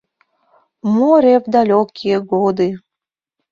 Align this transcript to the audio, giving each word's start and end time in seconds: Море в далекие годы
Море 0.93 1.35
в 1.41 1.43
далекие 1.55 2.19
годы 2.31 2.67